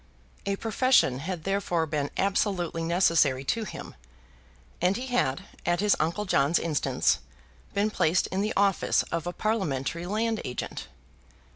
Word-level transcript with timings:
A 0.47 0.55
profession 0.55 1.19
had 1.19 1.43
therefore 1.43 1.85
been 1.85 2.09
absolutely 2.17 2.83
necessary 2.83 3.43
to 3.43 3.65
him; 3.65 3.93
and 4.81 4.97
he 4.97 5.05
had, 5.05 5.43
at 5.63 5.79
his 5.79 5.95
uncle 5.99 6.25
John's 6.25 6.57
instance, 6.57 7.19
been 7.75 7.91
placed 7.91 8.25
in 8.25 8.41
the 8.41 8.53
office 8.57 9.03
of 9.11 9.27
a 9.27 9.31
parliamentary 9.31 10.07
land 10.07 10.41
agent. 10.43 10.87